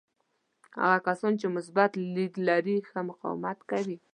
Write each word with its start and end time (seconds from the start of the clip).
هغه 0.81 0.99
کسان 1.07 1.33
چې 1.39 1.47
مثبت 1.55 1.91
لید 2.15 2.33
لري 2.47 2.77
ښه 2.89 2.99
مقاومت 3.09 3.57
کوي. 3.71 3.97